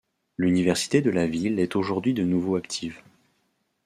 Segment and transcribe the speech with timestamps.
[0.39, 3.03] L'université de la ville est aujourd'hui de nouveau active.